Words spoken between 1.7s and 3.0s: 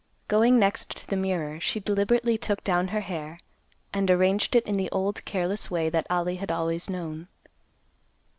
deliberately took down